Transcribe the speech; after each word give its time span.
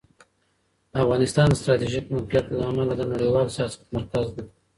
افغانستان 1.03 1.47
د 1.49 1.53
ستراتیژیک 1.61 2.05
موقعیت 2.15 2.45
له 2.49 2.63
امله 2.69 2.93
د 2.97 3.01
نړیوال 3.13 3.47
سیاست 3.55 3.81
مرکز 3.95 4.25
دی. 4.35 4.43